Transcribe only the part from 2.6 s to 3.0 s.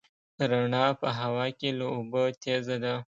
ده.